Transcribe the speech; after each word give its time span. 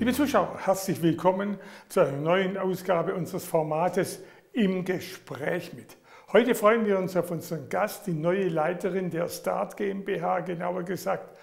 Liebe 0.00 0.14
Zuschauer, 0.14 0.56
herzlich 0.64 1.02
willkommen 1.02 1.58
zu 1.90 2.00
einer 2.00 2.16
neuen 2.16 2.56
Ausgabe 2.56 3.14
unseres 3.14 3.44
Formates 3.44 4.20
Im 4.54 4.86
Gespräch 4.86 5.74
mit. 5.74 5.98
Heute 6.32 6.54
freuen 6.54 6.86
wir 6.86 6.98
uns 6.98 7.14
auf 7.18 7.30
unseren 7.30 7.68
Gast, 7.68 8.06
die 8.06 8.14
neue 8.14 8.48
Leiterin 8.48 9.10
der 9.10 9.28
Start 9.28 9.76
GmbH, 9.76 10.40
genauer 10.40 10.84
gesagt 10.84 11.36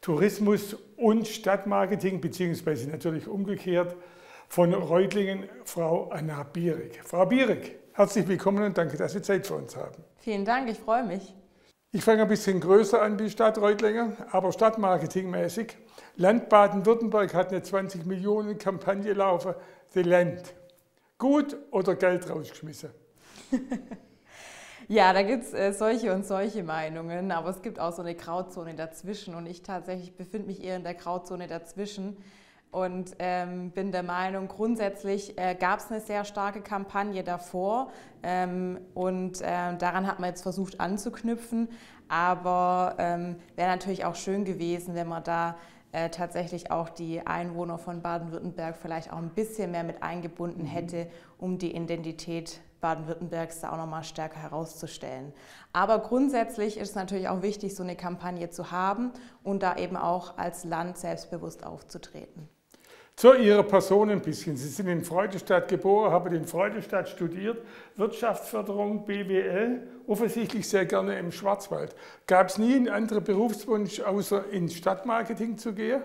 Tourismus 0.00 0.78
und 0.96 1.28
Stadtmarketing, 1.28 2.22
beziehungsweise 2.22 2.88
natürlich 2.88 3.28
umgekehrt 3.28 3.94
von 4.48 4.72
Reutlingen, 4.72 5.50
Frau 5.64 6.08
Anna 6.08 6.44
Bierig. 6.44 6.98
Frau 7.04 7.26
Bierig, 7.26 7.76
herzlich 7.92 8.26
willkommen 8.26 8.64
und 8.64 8.78
danke, 8.78 8.96
dass 8.96 9.12
Sie 9.12 9.20
Zeit 9.20 9.46
für 9.46 9.56
uns 9.56 9.76
haben. 9.76 10.02
Vielen 10.20 10.46
Dank, 10.46 10.70
ich 10.70 10.78
freue 10.78 11.04
mich. 11.04 11.34
Ich 11.92 12.04
fange 12.04 12.22
ein 12.22 12.28
bisschen 12.28 12.60
größer 12.60 13.02
an 13.02 13.18
wie 13.18 13.28
Stadt 13.28 13.58
Reutlingen, 13.58 14.16
aber 14.30 14.52
stadtmarketingmäßig. 14.52 15.76
Land 16.14 16.48
Baden-Württemberg 16.48 17.34
hat 17.34 17.48
eine 17.48 17.62
20 17.62 18.06
Millionen 18.06 18.58
Kampagne 18.58 19.12
laufen, 19.12 19.54
The 19.88 20.02
Land. 20.02 20.54
Gut 21.18 21.56
oder 21.72 21.96
Geld 21.96 22.30
rausgeschmissen? 22.30 22.90
ja, 24.88 25.12
da 25.12 25.22
gibt 25.22 25.42
es 25.42 25.52
äh, 25.52 25.72
solche 25.72 26.14
und 26.14 26.24
solche 26.24 26.62
Meinungen, 26.62 27.32
aber 27.32 27.50
es 27.50 27.60
gibt 27.60 27.80
auch 27.80 27.92
so 27.92 28.02
eine 28.02 28.14
Grauzone 28.14 28.76
dazwischen 28.76 29.34
und 29.34 29.46
ich 29.46 29.64
tatsächlich 29.64 30.14
befinde 30.14 30.46
mich 30.46 30.62
eher 30.62 30.76
in 30.76 30.84
der 30.84 30.94
Grauzone 30.94 31.48
dazwischen 31.48 32.16
und 32.70 33.16
ähm, 33.18 33.70
bin 33.72 33.90
der 33.90 34.04
Meinung, 34.04 34.46
grundsätzlich 34.46 35.36
äh, 35.38 35.54
gab 35.54 35.80
es 35.80 35.90
eine 35.90 36.00
sehr 36.00 36.24
starke 36.24 36.60
Kampagne 36.60 37.24
davor 37.24 37.90
ähm, 38.22 38.78
und 38.94 39.40
äh, 39.40 39.76
daran 39.76 40.06
hat 40.06 40.20
man 40.20 40.30
jetzt 40.30 40.42
versucht 40.42 40.78
anzuknüpfen. 40.80 41.68
Aber 42.08 42.96
ähm, 42.98 43.36
wäre 43.56 43.70
natürlich 43.70 44.04
auch 44.04 44.16
schön 44.16 44.44
gewesen, 44.44 44.94
wenn 44.94 45.08
man 45.08 45.22
da 45.24 45.56
äh, 45.92 46.10
tatsächlich 46.10 46.70
auch 46.70 46.88
die 46.88 47.26
Einwohner 47.26 47.78
von 47.78 48.02
Baden-Württemberg 48.02 48.76
vielleicht 48.76 49.12
auch 49.12 49.18
ein 49.18 49.30
bisschen 49.30 49.72
mehr 49.72 49.84
mit 49.84 50.02
eingebunden 50.02 50.62
mhm. 50.62 50.66
hätte, 50.66 51.10
um 51.38 51.58
die 51.58 51.74
Identität 51.74 52.60
Baden-Württembergs 52.80 53.60
da 53.60 53.72
auch 53.72 53.76
nochmal 53.76 54.04
stärker 54.04 54.40
herauszustellen. 54.40 55.32
Aber 55.72 55.98
grundsätzlich 55.98 56.78
ist 56.78 56.90
es 56.90 56.94
natürlich 56.94 57.28
auch 57.28 57.42
wichtig, 57.42 57.74
so 57.74 57.82
eine 57.82 57.96
Kampagne 57.96 58.50
zu 58.50 58.70
haben 58.70 59.12
und 59.42 59.62
da 59.62 59.76
eben 59.76 59.96
auch 59.96 60.38
als 60.38 60.64
Land 60.64 60.96
selbstbewusst 60.96 61.64
aufzutreten. 61.64 62.48
Zu 63.20 63.34
Ihrer 63.34 63.64
Person 63.64 64.08
ein 64.08 64.22
bisschen. 64.22 64.56
Sie 64.56 64.70
sind 64.70 64.88
in 64.88 65.04
Freudestadt 65.04 65.68
geboren, 65.68 66.10
haben 66.10 66.34
in 66.34 66.46
Freudestadt 66.46 67.06
studiert, 67.06 67.58
Wirtschaftsförderung, 67.96 69.04
BWL, 69.04 69.82
offensichtlich 70.06 70.66
sehr 70.66 70.86
gerne 70.86 71.18
im 71.18 71.30
Schwarzwald. 71.30 71.94
Gab 72.26 72.48
es 72.48 72.56
nie 72.56 72.76
einen 72.76 72.88
anderen 72.88 73.22
Berufswunsch, 73.22 74.00
außer 74.00 74.48
ins 74.52 74.74
Stadtmarketing 74.74 75.58
zu 75.58 75.74
gehen? 75.74 76.00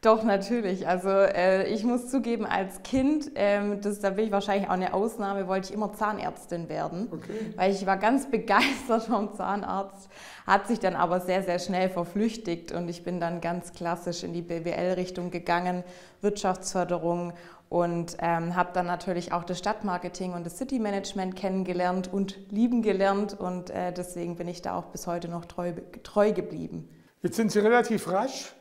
Doch, 0.00 0.22
natürlich. 0.22 0.86
Also 0.86 1.08
äh, 1.08 1.66
ich 1.72 1.82
muss 1.82 2.08
zugeben, 2.08 2.46
als 2.46 2.84
Kind, 2.84 3.32
ähm, 3.34 3.80
das, 3.80 3.98
da 3.98 4.10
bin 4.10 4.26
ich 4.26 4.30
wahrscheinlich 4.30 4.68
auch 4.68 4.74
eine 4.74 4.94
Ausnahme, 4.94 5.48
wollte 5.48 5.68
ich 5.68 5.74
immer 5.74 5.92
Zahnärztin 5.92 6.68
werden. 6.68 7.08
Okay. 7.10 7.52
Weil 7.56 7.72
ich 7.72 7.84
war 7.84 7.96
ganz 7.96 8.26
begeistert 8.30 9.04
vom 9.04 9.34
Zahnarzt, 9.34 10.08
hat 10.46 10.68
sich 10.68 10.78
dann 10.78 10.94
aber 10.94 11.18
sehr, 11.18 11.42
sehr 11.42 11.58
schnell 11.58 11.88
verflüchtigt 11.88 12.70
und 12.70 12.88
ich 12.88 13.02
bin 13.02 13.18
dann 13.18 13.40
ganz 13.40 13.72
klassisch 13.72 14.22
in 14.22 14.32
die 14.32 14.42
BWL-Richtung 14.42 15.32
gegangen, 15.32 15.82
Wirtschaftsförderung 16.20 17.32
und 17.68 18.16
ähm, 18.20 18.54
habe 18.54 18.70
dann 18.74 18.86
natürlich 18.86 19.32
auch 19.32 19.42
das 19.42 19.58
Stadtmarketing 19.58 20.32
und 20.32 20.46
das 20.46 20.58
City-Management 20.58 21.34
kennengelernt 21.34 22.08
und 22.12 22.38
lieben 22.52 22.82
gelernt 22.82 23.38
und 23.38 23.70
äh, 23.70 23.92
deswegen 23.92 24.36
bin 24.36 24.46
ich 24.46 24.62
da 24.62 24.78
auch 24.78 24.86
bis 24.86 25.08
heute 25.08 25.28
noch 25.28 25.44
treu, 25.44 25.72
treu 26.04 26.32
geblieben. 26.32 26.88
Jetzt 27.20 27.34
sind 27.34 27.50
Sie 27.50 27.58
relativ 27.58 28.08
rasch 28.12 28.54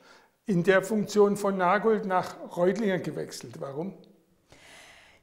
in 0.48 0.64
der 0.64 0.82
Funktion 0.82 1.38
von 1.38 1.58
Nagold 1.58 2.06
nach 2.06 2.38
Reutlingen 2.56 3.04
gewechselt. 3.04 3.60
Warum? 3.60 3.94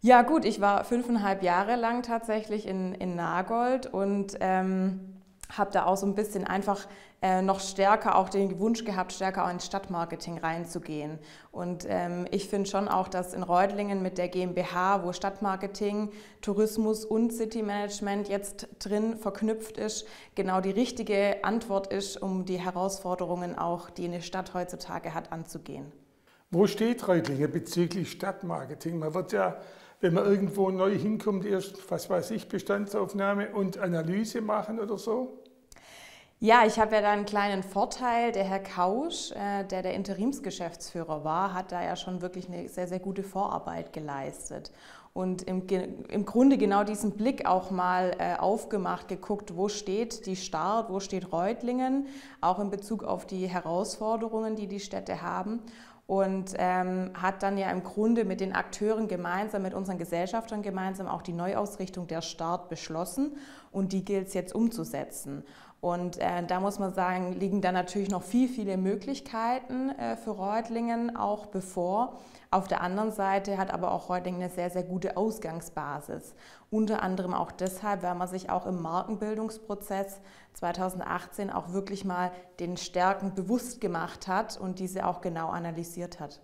Ja 0.00 0.20
gut, 0.20 0.44
ich 0.44 0.60
war 0.60 0.84
fünfeinhalb 0.84 1.42
Jahre 1.42 1.76
lang 1.76 2.02
tatsächlich 2.02 2.68
in, 2.68 2.94
in 2.94 3.16
Nagold 3.16 3.86
und 3.86 4.36
ähm, 4.40 5.13
habe 5.58 5.70
da 5.72 5.86
auch 5.86 5.96
so 5.96 6.06
ein 6.06 6.14
bisschen 6.14 6.46
einfach 6.46 6.86
äh, 7.22 7.40
noch 7.40 7.60
stärker 7.60 8.16
auch 8.16 8.28
den 8.28 8.58
Wunsch 8.58 8.84
gehabt, 8.84 9.12
stärker 9.12 9.46
auch 9.46 9.50
ins 9.50 9.66
Stadtmarketing 9.66 10.38
reinzugehen. 10.38 11.18
Und 11.52 11.86
ähm, 11.88 12.26
ich 12.30 12.48
finde 12.48 12.68
schon 12.68 12.88
auch, 12.88 13.08
dass 13.08 13.32
in 13.32 13.42
Reutlingen 13.42 14.02
mit 14.02 14.18
der 14.18 14.28
GmbH, 14.28 15.04
wo 15.04 15.12
Stadtmarketing, 15.12 16.10
Tourismus 16.42 17.04
und 17.04 17.32
City 17.32 17.62
Management 17.62 18.28
jetzt 18.28 18.68
drin 18.78 19.16
verknüpft 19.16 19.78
ist, 19.78 20.06
genau 20.34 20.60
die 20.60 20.70
richtige 20.70 21.42
Antwort 21.44 21.86
ist, 21.86 22.20
um 22.20 22.44
die 22.44 22.58
Herausforderungen 22.58 23.58
auch, 23.58 23.90
die 23.90 24.04
eine 24.04 24.20
Stadt 24.20 24.52
heutzutage 24.52 25.14
hat, 25.14 25.32
anzugehen. 25.32 25.90
Wo 26.50 26.66
steht 26.66 27.08
Reutlingen 27.08 27.50
bezüglich 27.50 28.10
Stadtmarketing? 28.10 28.98
Man 28.98 29.14
wird 29.14 29.32
ja 29.32 29.56
wenn 30.04 30.12
man 30.12 30.26
irgendwo 30.26 30.70
neu 30.70 30.94
hinkommt, 30.94 31.46
erst, 31.46 31.90
was 31.90 32.10
weiß 32.10 32.32
ich, 32.32 32.48
Bestandsaufnahme 32.50 33.54
und 33.54 33.78
Analyse 33.78 34.42
machen 34.42 34.78
oder 34.78 34.98
so? 34.98 35.43
Ja, 36.40 36.66
ich 36.66 36.78
habe 36.78 36.96
ja 36.96 37.00
da 37.00 37.10
einen 37.10 37.24
kleinen 37.24 37.62
Vorteil. 37.62 38.32
Der 38.32 38.44
Herr 38.44 38.58
Kausch, 38.58 39.30
äh, 39.32 39.64
der 39.64 39.82
der 39.82 39.94
Interimsgeschäftsführer 39.94 41.24
war, 41.24 41.54
hat 41.54 41.72
da 41.72 41.82
ja 41.82 41.96
schon 41.96 42.20
wirklich 42.20 42.48
eine 42.48 42.68
sehr, 42.68 42.88
sehr 42.88 42.98
gute 42.98 43.22
Vorarbeit 43.22 43.92
geleistet. 43.92 44.70
Und 45.14 45.42
im, 45.42 45.62
im 46.08 46.26
Grunde 46.26 46.58
genau 46.58 46.82
diesen 46.82 47.12
Blick 47.12 47.46
auch 47.46 47.70
mal 47.70 48.16
äh, 48.18 48.34
aufgemacht, 48.36 49.06
geguckt, 49.06 49.56
wo 49.56 49.68
steht 49.68 50.26
die 50.26 50.34
Start, 50.34 50.90
wo 50.90 50.98
steht 50.98 51.32
Reutlingen, 51.32 52.08
auch 52.40 52.58
in 52.58 52.68
Bezug 52.68 53.04
auf 53.04 53.24
die 53.24 53.46
Herausforderungen, 53.46 54.56
die 54.56 54.66
die 54.66 54.80
Städte 54.80 55.22
haben 55.22 55.60
und 56.06 56.52
ähm, 56.58 57.10
hat 57.14 57.42
dann 57.42 57.56
ja 57.56 57.70
im 57.70 57.82
Grunde 57.82 58.24
mit 58.24 58.40
den 58.40 58.52
Akteuren 58.52 59.08
gemeinsam, 59.08 59.62
mit 59.62 59.72
unseren 59.72 59.96
Gesellschaftern 59.96 60.62
gemeinsam 60.62 61.06
auch 61.06 61.22
die 61.22 61.32
Neuausrichtung 61.32 62.06
der 62.06 62.20
Start 62.20 62.68
beschlossen 62.68 63.36
und 63.72 63.92
die 63.92 64.04
gilt 64.04 64.28
es 64.28 64.34
jetzt 64.34 64.54
umzusetzen. 64.54 65.44
Und 65.84 66.16
äh, 66.16 66.42
da 66.46 66.60
muss 66.60 66.78
man 66.78 66.94
sagen, 66.94 67.34
liegen 67.34 67.60
da 67.60 67.70
natürlich 67.70 68.08
noch 68.08 68.22
viel, 68.22 68.48
viele 68.48 68.78
Möglichkeiten 68.78 69.90
äh, 69.90 70.16
für 70.16 70.30
Reutlingen 70.30 71.14
auch 71.14 71.44
bevor. 71.44 72.16
Auf 72.50 72.68
der 72.68 72.80
anderen 72.80 73.12
Seite 73.12 73.58
hat 73.58 73.70
aber 73.70 73.92
auch 73.92 74.08
Reutlingen 74.08 74.40
eine 74.40 74.50
sehr, 74.50 74.70
sehr 74.70 74.82
gute 74.82 75.18
Ausgangsbasis. 75.18 76.34
Unter 76.70 77.02
anderem 77.02 77.34
auch 77.34 77.52
deshalb, 77.52 78.02
weil 78.02 78.14
man 78.14 78.28
sich 78.28 78.48
auch 78.48 78.64
im 78.64 78.80
Markenbildungsprozess 78.80 80.22
2018 80.54 81.50
auch 81.50 81.74
wirklich 81.74 82.06
mal 82.06 82.32
den 82.60 82.78
Stärken 82.78 83.34
bewusst 83.34 83.82
gemacht 83.82 84.26
hat 84.26 84.58
und 84.58 84.78
diese 84.78 85.06
auch 85.06 85.20
genau 85.20 85.50
analysiert 85.50 86.18
hat. 86.18 86.40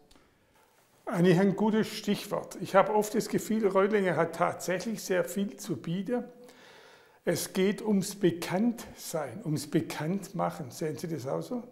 Eigentlich 1.06 1.40
ein 1.40 1.56
gutes 1.56 1.88
Stichwort. 1.88 2.58
Ich 2.60 2.74
habe 2.74 2.94
oft 2.94 3.14
das 3.14 3.30
Gefühl, 3.30 3.66
Reutlingen 3.66 4.16
hat 4.16 4.36
tatsächlich 4.36 5.02
sehr 5.02 5.24
viel 5.24 5.56
zu 5.56 5.78
bieten. 5.78 6.24
Es 7.32 7.52
geht 7.52 7.80
ums 7.80 8.16
Bekanntsein, 8.16 9.40
ums 9.44 9.70
Bekanntmachen. 9.70 10.72
Sehen 10.72 10.98
Sie 10.98 11.06
das 11.06 11.28
auch 11.28 11.42
so? 11.42 11.62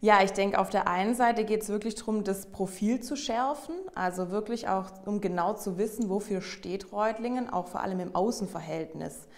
Ja, 0.00 0.22
ich 0.22 0.30
denke, 0.30 0.58
auf 0.58 0.70
der 0.70 0.88
einen 0.88 1.14
Seite 1.14 1.44
geht 1.44 1.60
es 1.60 1.68
wirklich 1.68 1.96
darum, 1.96 2.24
das 2.24 2.46
Profil 2.46 3.00
zu 3.00 3.14
schärfen, 3.14 3.74
also 3.94 4.30
wirklich 4.30 4.68
auch, 4.68 4.86
um 5.04 5.20
genau 5.20 5.52
zu 5.52 5.76
wissen, 5.76 6.08
wofür 6.08 6.40
steht 6.40 6.92
Reutlingen, 6.92 7.50
auch 7.50 7.68
vor 7.68 7.82
allem 7.82 8.00
im 8.00 8.14
Außenverhältnis. 8.14 9.28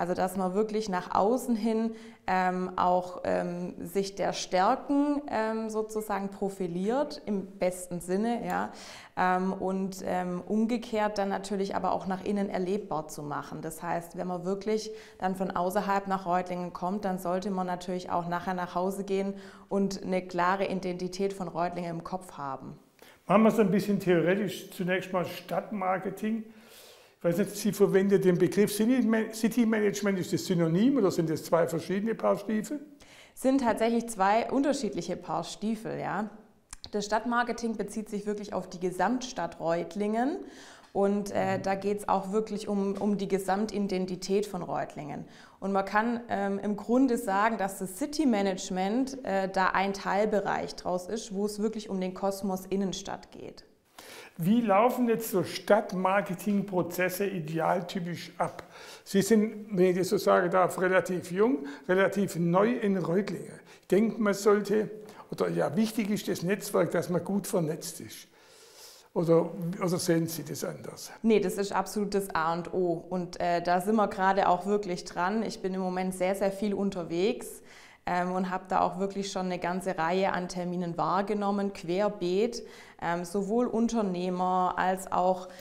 Also 0.00 0.14
dass 0.14 0.34
man 0.34 0.54
wirklich 0.54 0.88
nach 0.88 1.14
außen 1.14 1.54
hin 1.54 1.94
ähm, 2.26 2.70
auch 2.76 3.20
ähm, 3.24 3.74
sich 3.84 4.14
der 4.14 4.32
Stärken 4.32 5.20
ähm, 5.28 5.68
sozusagen 5.68 6.30
profiliert, 6.30 7.20
im 7.26 7.44
besten 7.58 8.00
Sinne, 8.00 8.46
ja, 8.46 8.72
ähm, 9.18 9.52
und 9.52 10.02
ähm, 10.06 10.42
umgekehrt 10.46 11.18
dann 11.18 11.28
natürlich 11.28 11.76
aber 11.76 11.92
auch 11.92 12.06
nach 12.06 12.24
innen 12.24 12.48
erlebbar 12.48 13.08
zu 13.08 13.22
machen. 13.22 13.60
Das 13.60 13.82
heißt, 13.82 14.16
wenn 14.16 14.26
man 14.26 14.46
wirklich 14.46 14.90
dann 15.18 15.36
von 15.36 15.50
außerhalb 15.50 16.06
nach 16.06 16.24
Reutlingen 16.24 16.72
kommt, 16.72 17.04
dann 17.04 17.18
sollte 17.18 17.50
man 17.50 17.66
natürlich 17.66 18.08
auch 18.08 18.26
nachher 18.26 18.54
nach 18.54 18.74
Hause 18.74 19.04
gehen 19.04 19.34
und 19.68 20.02
eine 20.02 20.22
klare 20.22 20.64
Identität 20.64 21.34
von 21.34 21.46
Reutlingen 21.46 21.90
im 21.90 22.04
Kopf 22.04 22.38
haben. 22.38 22.78
Machen 23.26 23.42
wir 23.42 23.50
es 23.50 23.58
ein 23.58 23.70
bisschen 23.70 24.00
theoretisch 24.00 24.70
zunächst 24.70 25.12
mal 25.12 25.26
Stadtmarketing. 25.26 26.44
Ich 27.20 27.24
weiß 27.24 27.36
nicht, 27.36 27.54
Sie 27.54 27.72
verwenden 27.72 28.22
den 28.22 28.38
Begriff 28.38 28.72
City 28.72 29.66
Management. 29.66 30.18
Ist 30.18 30.32
das 30.32 30.46
synonym 30.46 30.96
oder 30.96 31.10
sind 31.10 31.28
das 31.28 31.44
zwei 31.44 31.68
verschiedene 31.68 32.14
Paar 32.14 32.38
Stiefel? 32.38 32.80
Sind 33.34 33.60
tatsächlich 33.60 34.08
zwei 34.08 34.50
unterschiedliche 34.50 35.16
Paar 35.16 35.44
Stiefel, 35.44 36.00
ja. 36.00 36.30
Das 36.92 37.04
Stadtmarketing 37.04 37.76
bezieht 37.76 38.08
sich 38.08 38.24
wirklich 38.24 38.54
auf 38.54 38.70
die 38.70 38.80
Gesamtstadt 38.80 39.60
Reutlingen 39.60 40.38
und 40.94 41.30
äh, 41.32 41.60
da 41.60 41.74
geht 41.74 41.98
es 41.98 42.08
auch 42.08 42.32
wirklich 42.32 42.68
um, 42.68 42.94
um 42.94 43.18
die 43.18 43.28
Gesamtidentität 43.28 44.46
von 44.46 44.62
Reutlingen. 44.62 45.26
Und 45.60 45.72
man 45.72 45.84
kann 45.84 46.20
ähm, 46.30 46.58
im 46.58 46.76
Grunde 46.76 47.18
sagen, 47.18 47.58
dass 47.58 47.80
das 47.80 47.98
City 47.98 48.24
Management 48.24 49.22
äh, 49.26 49.50
da 49.50 49.66
ein 49.66 49.92
Teilbereich 49.92 50.74
draus 50.74 51.06
ist, 51.06 51.34
wo 51.34 51.44
es 51.44 51.60
wirklich 51.60 51.90
um 51.90 52.00
den 52.00 52.14
Kosmos 52.14 52.64
Innenstadt 52.64 53.30
geht. 53.30 53.66
Wie 54.42 54.62
laufen 54.62 55.08
jetzt 55.08 55.30
so 55.30 55.44
Stadtmarketingprozesse 55.44 57.26
idealtypisch 57.26 58.32
ab? 58.38 58.62
Sie 59.04 59.20
sind, 59.20 59.66
wenn 59.76 59.86
ich 59.86 59.98
das 59.98 60.08
so 60.08 60.16
sagen 60.16 60.50
darf, 60.50 60.80
relativ 60.80 61.30
jung, 61.30 61.66
relativ 61.86 62.36
neu 62.36 62.72
in 62.72 62.96
Reutlingen. 62.96 63.60
Ich 63.82 63.88
denke, 63.88 64.20
man 64.20 64.32
sollte, 64.32 64.90
oder 65.30 65.50
ja, 65.50 65.76
wichtig 65.76 66.08
ist 66.08 66.26
das 66.26 66.42
Netzwerk, 66.42 66.90
dass 66.90 67.10
man 67.10 67.22
gut 67.22 67.46
vernetzt 67.46 68.00
ist. 68.00 68.28
Oder, 69.12 69.50
oder 69.78 69.98
sehen 69.98 70.26
Sie 70.26 70.44
das 70.44 70.64
anders? 70.64 71.10
Nee, 71.22 71.40
das 71.40 71.54
ist 71.54 71.72
absolut 71.72 72.14
das 72.14 72.34
A 72.34 72.54
und 72.54 72.72
O. 72.72 73.04
Und 73.10 73.38
äh, 73.40 73.60
da 73.60 73.80
sind 73.80 73.96
wir 73.96 74.08
gerade 74.08 74.48
auch 74.48 74.64
wirklich 74.64 75.04
dran. 75.04 75.42
Ich 75.42 75.60
bin 75.60 75.74
im 75.74 75.80
Moment 75.80 76.14
sehr, 76.14 76.34
sehr 76.34 76.52
viel 76.52 76.72
unterwegs 76.72 77.60
ähm, 78.06 78.32
und 78.32 78.50
habe 78.50 78.64
da 78.68 78.80
auch 78.80 78.98
wirklich 78.98 79.30
schon 79.30 79.46
eine 79.46 79.58
ganze 79.58 79.98
Reihe 79.98 80.32
an 80.32 80.48
Terminen 80.48 80.96
wahrgenommen, 80.96 81.72
querbeet 81.72 82.62
sowohl 83.24 83.66
Unternehmer 83.66 84.74
als 84.76 85.10
auch 85.10 85.48
ähm, 85.48 85.54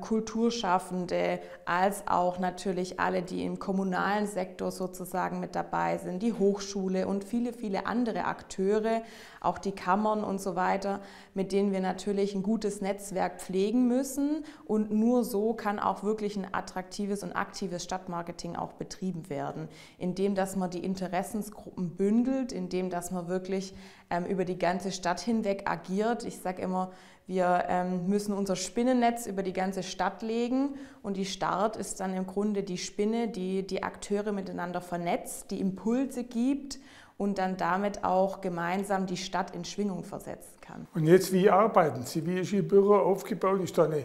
Kulturschaffende, 0.00 1.38
als 1.66 2.08
auch 2.08 2.38
natürlich 2.38 2.98
alle, 2.98 3.22
die 3.22 3.44
im 3.44 3.58
kommunalen 3.58 4.26
Sektor 4.26 4.70
sozusagen 4.70 5.38
mit 5.38 5.54
dabei 5.54 5.98
sind, 5.98 6.22
die 6.22 6.32
Hochschule 6.32 7.06
und 7.06 7.24
viele, 7.24 7.52
viele 7.52 7.86
andere 7.86 8.24
Akteure, 8.24 9.02
auch 9.40 9.58
die 9.58 9.72
Kammern 9.72 10.24
und 10.24 10.40
so 10.40 10.56
weiter, 10.56 11.00
mit 11.34 11.52
denen 11.52 11.72
wir 11.72 11.80
natürlich 11.80 12.34
ein 12.34 12.42
gutes 12.42 12.80
Netzwerk 12.80 13.40
pflegen 13.40 13.86
müssen. 13.86 14.44
Und 14.64 14.90
nur 14.90 15.24
so 15.24 15.52
kann 15.52 15.78
auch 15.78 16.02
wirklich 16.02 16.36
ein 16.36 16.48
attraktives 16.52 17.22
und 17.22 17.32
aktives 17.32 17.84
Stadtmarketing 17.84 18.56
auch 18.56 18.72
betrieben 18.72 19.28
werden, 19.28 19.68
indem 19.98 20.34
dass 20.34 20.56
man 20.56 20.70
die 20.70 20.84
Interessensgruppen 20.84 21.90
bündelt, 21.90 22.50
indem 22.50 22.88
dass 22.88 23.10
man 23.10 23.28
wirklich 23.28 23.74
ähm, 24.08 24.24
über 24.24 24.44
die 24.44 24.58
ganze 24.58 24.90
Stadt 24.90 25.20
hinweg 25.20 25.68
agiert. 25.68 26.24
Ich 26.24 26.38
sage 26.38 26.62
immer, 26.62 26.92
wir 27.26 27.64
ähm, 27.68 28.06
müssen 28.06 28.32
unser 28.32 28.54
Spinnennetz 28.54 29.26
über 29.26 29.42
die 29.42 29.52
ganze 29.52 29.82
Stadt 29.82 30.22
legen 30.22 30.76
und 31.02 31.16
die 31.16 31.24
Start 31.24 31.76
ist 31.76 31.98
dann 31.98 32.14
im 32.14 32.26
Grunde 32.26 32.62
die 32.62 32.78
Spinne, 32.78 33.28
die 33.28 33.66
die 33.66 33.82
Akteure 33.82 34.30
miteinander 34.30 34.80
vernetzt, 34.80 35.50
die 35.50 35.60
Impulse 35.60 36.22
gibt 36.22 36.78
und 37.18 37.38
dann 37.38 37.56
damit 37.56 38.04
auch 38.04 38.40
gemeinsam 38.40 39.06
die 39.06 39.16
Stadt 39.16 39.54
in 39.56 39.64
Schwingung 39.64 40.04
versetzen 40.04 40.60
kann. 40.60 40.86
Und 40.94 41.06
jetzt, 41.06 41.32
wie 41.32 41.50
arbeiten 41.50 42.02
Sie? 42.04 42.24
Wie 42.24 42.40
ist 42.40 42.52
Ihr 42.52 42.66
Büro 42.66 42.94
aufgebaut? 42.94 43.60
Ist 43.60 43.76
da 43.76 43.84
eine, 43.84 44.04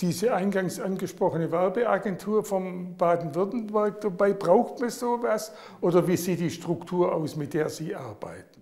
diese 0.00 0.32
eingangs 0.32 0.80
angesprochene 0.80 1.50
Werbeagentur 1.50 2.44
vom 2.44 2.96
Baden-Württemberg 2.96 4.00
dabei? 4.00 4.32
Braucht 4.32 4.80
man 4.80 4.88
sowas? 4.88 5.52
Oder 5.82 6.06
wie 6.06 6.16
sieht 6.16 6.40
die 6.40 6.50
Struktur 6.50 7.12
aus, 7.12 7.36
mit 7.36 7.52
der 7.52 7.68
Sie 7.68 7.94
arbeiten? 7.94 8.57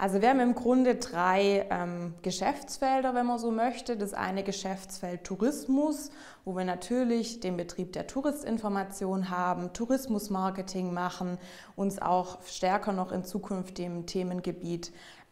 Also 0.00 0.22
wir 0.22 0.30
haben 0.30 0.40
im 0.40 0.54
Grunde 0.54 0.94
drei 0.94 1.66
ähm, 1.68 2.14
Geschäftsfelder, 2.22 3.14
wenn 3.14 3.26
man 3.26 3.38
so 3.38 3.50
möchte. 3.50 3.98
Das 3.98 4.14
eine 4.14 4.42
Geschäftsfeld 4.42 5.24
Tourismus, 5.24 6.10
wo 6.46 6.56
wir 6.56 6.64
natürlich 6.64 7.40
den 7.40 7.58
Betrieb 7.58 7.92
der 7.92 8.06
Touristinformation 8.06 9.28
haben, 9.28 9.74
Tourismusmarketing 9.74 10.94
machen, 10.94 11.36
uns 11.76 12.00
auch 12.00 12.40
stärker 12.46 12.94
noch 12.94 13.12
in 13.12 13.24
Zukunft 13.24 13.76
dem 13.76 14.06
Themengebiet 14.06 14.90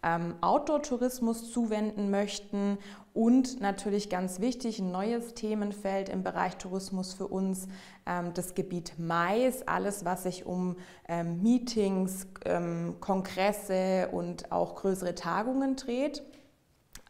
ähm, 0.09 0.37
Outdoor-Tourismus 0.41 1.53
zuwenden 1.53 2.11
möchten 2.11 2.79
und 3.13 3.61
natürlich 3.61 4.09
ganz 4.09 4.41
wichtig, 4.41 4.79
ein 4.79 4.91
neues 4.91 5.35
Themenfeld 5.35 6.09
im 6.09 6.23
Bereich 6.23 6.57
Tourismus 6.57 7.15
für 7.15 7.27
uns, 7.27 7.69
ähm, 8.07 8.33
das 8.33 8.55
Gebiet 8.55 8.95
Mais, 8.99 9.67
alles, 9.67 10.05
was 10.05 10.23
sich 10.23 10.47
um 10.47 10.77
ähm, 11.09 11.43
Meetings, 11.43 12.27
ähm, 12.45 12.97
Kongresse 13.01 14.09
und 14.13 14.51
auch 14.53 14.77
größere 14.77 15.15
Tagungen 15.15 15.77
dreht. 15.77 16.23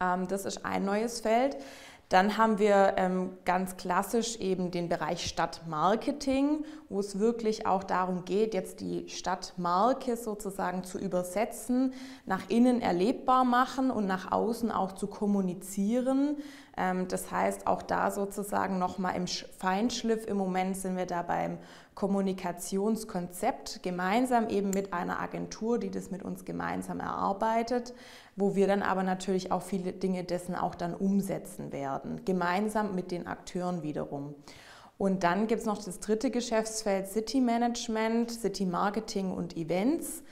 Ähm, 0.01 0.27
das 0.27 0.45
ist 0.45 0.65
ein 0.65 0.83
neues 0.83 1.21
Feld. 1.21 1.57
Dann 2.09 2.37
haben 2.39 2.57
wir 2.57 2.95
ähm, 2.97 3.37
ganz 3.45 3.77
klassisch 3.77 4.37
eben 4.37 4.71
den 4.71 4.89
Bereich 4.89 5.27
Stadtmarketing, 5.27 6.65
wo 6.89 6.99
es 7.01 7.19
wirklich 7.19 7.67
auch 7.67 7.83
darum 7.83 8.25
geht, 8.25 8.55
jetzt 8.55 8.79
die 8.79 9.07
Stadtmarke 9.09 10.17
sozusagen 10.17 10.83
zu 10.83 10.97
übersetzen, 10.97 11.93
nach 12.25 12.49
innen 12.49 12.81
erlebbar 12.81 13.43
machen 13.43 13.91
und 13.91 14.07
nach 14.07 14.31
außen 14.31 14.71
auch 14.71 14.93
zu 14.93 15.05
kommunizieren. 15.05 16.37
Ähm, 16.79 17.07
das 17.09 17.29
heißt, 17.29 17.67
auch 17.67 17.81
da 17.81 18.09
sozusagen 18.09 18.79
nochmal 18.79 19.15
im 19.15 19.27
Feinschliff, 19.27 20.25
im 20.25 20.37
Moment 20.37 20.77
sind 20.77 20.95
wir 20.95 21.05
da 21.05 21.21
beim 21.21 21.57
Kommunikationskonzept 21.93 23.83
gemeinsam 23.83 24.47
eben 24.47 24.69
mit 24.69 24.93
einer 24.93 25.19
Agentur, 25.19 25.77
die 25.77 25.91
das 25.91 26.09
mit 26.09 26.23
uns 26.23 26.45
gemeinsam 26.45 27.01
erarbeitet, 27.01 27.93
wo 28.37 28.55
wir 28.55 28.67
dann 28.67 28.81
aber 28.81 29.03
natürlich 29.03 29.51
auch 29.51 29.61
viele 29.61 29.91
Dinge 29.91 30.23
dessen 30.23 30.55
auch 30.55 30.75
dann 30.75 30.93
umsetzen 30.93 31.73
werden, 31.73 32.23
gemeinsam 32.23 32.95
mit 32.95 33.11
den 33.11 33.27
Akteuren 33.27 33.83
wiederum. 33.83 34.33
Und 34.97 35.23
dann 35.23 35.47
gibt 35.47 35.61
es 35.61 35.67
noch 35.67 35.83
das 35.83 35.99
dritte 35.99 36.31
Geschäftsfeld 36.31 37.07
City 37.07 37.41
Management, 37.41 38.31
City 38.31 38.65
Marketing 38.65 39.31
und 39.31 39.57
Events 39.57 40.23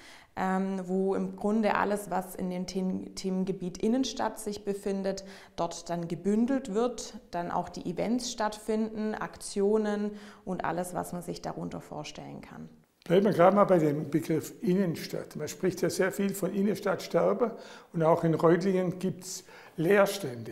wo 0.86 1.16
im 1.16 1.36
Grunde 1.36 1.76
alles, 1.76 2.12
was 2.12 2.36
in 2.36 2.50
dem 2.50 2.68
Themengebiet 2.68 3.80
Innenstadt 3.80 4.40
sich 4.40 4.64
befindet, 4.66 5.24
dort 5.56 5.90
dann 5.90 6.08
gebündelt 6.08 6.74
wird, 6.74 7.16
dann 7.32 7.52
auch 7.52 7.70
die 7.70 7.90
Events 7.90 8.32
stattfinden, 8.32 9.16
Aktionen 9.16 10.12
und 10.46 10.64
alles, 10.64 10.94
was 10.94 11.14
man 11.14 11.22
sich 11.22 11.42
darunter 11.42 11.82
vorstellen 11.82 12.42
kann. 12.42 12.70
Bleiben 13.04 13.26
wir 13.26 13.34
gerade 13.34 13.56
mal 13.56 13.64
bei 13.64 13.80
dem 13.80 14.10
Begriff 14.12 14.54
Innenstadt. 14.62 15.38
Man 15.38 15.48
spricht 15.48 15.82
ja 15.82 15.90
sehr 15.90 16.12
viel 16.12 16.34
von 16.34 16.54
Innenstadtsterbe 16.54 17.58
und 17.94 18.04
auch 18.04 18.24
in 18.26 18.34
Reutlingen 18.34 19.00
gibt 19.00 19.24
es 19.24 19.46
Leerstände. 19.78 20.52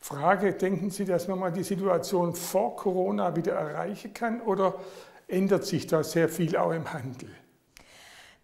Frage, 0.00 0.52
denken 0.52 0.90
Sie, 0.90 1.04
dass 1.04 1.28
man 1.28 1.38
mal 1.38 1.52
die 1.52 1.62
Situation 1.62 2.34
vor 2.34 2.76
Corona 2.76 3.36
wieder 3.36 3.52
erreichen 3.52 4.12
kann 4.12 4.42
oder 4.42 4.74
ändert 5.28 5.64
sich 5.64 5.86
da 5.86 6.02
sehr 6.02 6.28
viel 6.28 6.56
auch 6.56 6.72
im 6.72 6.92
Handel? 6.92 7.30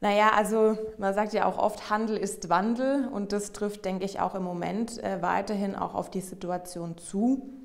Naja, 0.01 0.31
also 0.35 0.79
man 0.99 1.13
sagt 1.15 1.33
ja 1.35 1.45
auch 1.47 1.59
oft, 1.59 1.91
Handel 1.91 2.17
ist 2.17 2.49
Wandel 2.49 3.09
und 3.09 3.33
das 3.33 3.53
trifft, 3.53 3.85
denke 3.85 4.05
ich, 4.05 4.19
auch 4.21 4.35
im 4.35 4.43
Moment 4.43 5.03
äh, 5.03 5.21
weiterhin 5.21 5.77
auch 5.77 5.95
auf 5.95 6.11
die 6.11 6.23
Situation 6.23 6.97
zu 6.97 7.61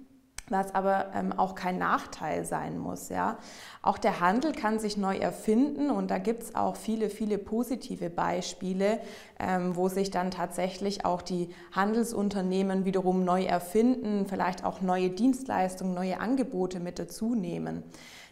was 0.50 0.74
aber 0.76 1.08
ähm, 1.16 1.34
auch 1.34 1.56
kein 1.56 1.78
Nachteil 1.78 2.46
sein 2.46 2.78
muss. 2.78 3.10
Ja? 3.10 3.38
Auch 3.82 3.98
der 3.98 4.20
Handel 4.20 4.52
kann 4.52 4.80
sich 4.80 4.98
neu 4.98 5.18
erfinden 5.18 5.90
und 5.90 6.12
da 6.12 6.18
gibt 6.18 6.44
es 6.44 6.56
auch 6.56 6.76
viele, 6.76 7.10
viele 7.10 7.38
positive 7.38 8.10
Beispiele, 8.10 9.00
ähm, 9.40 9.76
wo 9.76 9.90
sich 9.90 10.12
dann 10.12 10.32
tatsächlich 10.32 11.06
auch 11.06 11.22
die 11.22 11.50
Handelsunternehmen 11.72 12.86
wiederum 12.86 13.24
neu 13.24 13.44
erfinden, 13.44 14.26
vielleicht 14.28 14.64
auch 14.64 14.82
neue 14.82 15.10
Dienstleistungen, 15.10 15.94
neue 15.94 16.20
Angebote 16.20 16.80
mit 16.80 17.00
dazu 17.00 17.36
nehmen. 17.36 17.84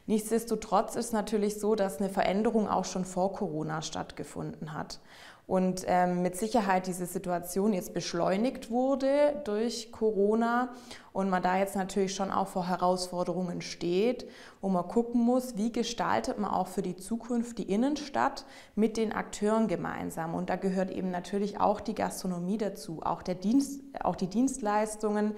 Nichtsdestotrotz 0.06 0.96
ist 0.96 1.14
natürlich 1.14 1.60
so, 1.60 1.76
dass 1.76 2.00
eine 2.00 2.10
Veränderung 2.10 2.68
auch 2.68 2.86
schon 2.86 3.06
vor 3.06 3.34
Corona 3.34 3.82
stattgefunden 3.82 4.74
hat. 4.74 5.00
Und 5.46 5.84
ähm, 5.88 6.22
mit 6.22 6.38
Sicherheit 6.38 6.88
diese 6.88 7.06
Situation 7.06 7.74
jetzt 7.74 7.94
beschleunigt 7.94 8.70
wurde 8.70 9.42
durch 9.44 9.92
Corona 9.92 10.70
und 11.12 11.30
man 11.30 11.44
da 11.44 11.58
jetzt 11.58 11.76
natürlich 11.76 12.16
schon 12.16 12.32
auch 12.32 12.48
vor 12.48 12.70
Herausforderungen 12.70 13.62
steht, 13.62 14.26
wo 14.62 14.70
man 14.70 14.88
gucken 14.88 15.20
muss, 15.20 15.58
wie 15.58 15.74
gestaltet 15.74 16.40
man 16.40 16.50
auch 16.50 16.68
für 16.68 16.82
die 16.82 16.96
Zukunft 16.96 17.58
die 17.58 17.70
Innenstadt 17.70 18.46
mit 18.76 18.96
den 18.96 19.12
Akteuren 19.12 19.68
gemeinsam. 19.68 20.34
Und 20.34 20.50
da 20.50 20.56
gehört 20.56 20.90
eben 20.90 21.12
natürlich 21.12 21.60
auch 21.60 21.82
die 21.82 21.96
Gastronomie 21.96 22.58
dazu, 22.58 23.02
auch, 23.04 23.22
der 23.22 23.36
Dienst, 23.36 23.82
auch 24.02 24.16
die 24.16 24.28
Dienstleistungen, 24.28 25.36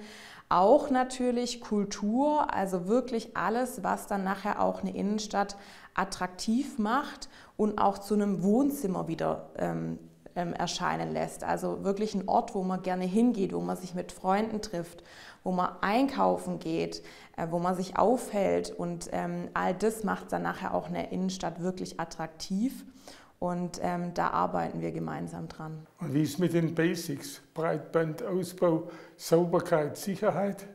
auch 0.48 0.90
natürlich 0.90 1.60
Kultur, 1.60 2.52
also 2.54 2.86
wirklich 2.86 3.36
alles, 3.36 3.82
was 3.82 4.06
dann 4.06 4.24
nachher 4.24 4.62
auch 4.62 4.80
eine 4.80 4.94
Innenstadt 4.94 5.56
attraktiv 5.94 6.78
macht 6.78 7.28
und 7.56 7.78
auch 7.78 7.98
zu 7.98 8.14
einem 8.14 8.42
Wohnzimmer 8.42 9.08
wieder 9.08 9.50
ähm, 9.56 9.98
ähm, 10.36 10.52
erscheinen 10.52 11.12
lässt. 11.12 11.42
Also 11.42 11.82
wirklich 11.82 12.14
ein 12.14 12.28
Ort, 12.28 12.54
wo 12.54 12.62
man 12.62 12.82
gerne 12.82 13.04
hingeht, 13.04 13.52
wo 13.52 13.60
man 13.60 13.76
sich 13.76 13.94
mit 13.94 14.12
Freunden 14.12 14.60
trifft, 14.60 15.02
wo 15.42 15.50
man 15.50 15.70
einkaufen 15.80 16.58
geht, 16.58 17.02
äh, 17.36 17.48
wo 17.50 17.58
man 17.58 17.74
sich 17.74 17.98
aufhält. 17.98 18.70
Und 18.70 19.08
ähm, 19.12 19.48
all 19.54 19.74
das 19.74 20.04
macht 20.04 20.32
dann 20.32 20.42
nachher 20.42 20.74
auch 20.74 20.88
eine 20.88 21.10
Innenstadt 21.10 21.60
wirklich 21.62 21.98
attraktiv. 21.98 22.84
Und 23.38 23.80
ähm, 23.82 24.14
da 24.14 24.28
arbeiten 24.30 24.80
wir 24.80 24.92
gemeinsam 24.92 25.48
dran. 25.48 25.86
Und 25.98 26.14
wie 26.14 26.22
ist 26.22 26.38
mit 26.38 26.54
den 26.54 26.74
Basics? 26.74 27.42
Breitbandausbau, 27.52 28.90
Sauberkeit, 29.16 29.96
Sicherheit? 29.96 30.66